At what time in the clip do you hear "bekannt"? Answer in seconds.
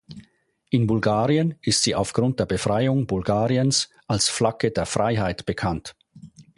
5.45-5.95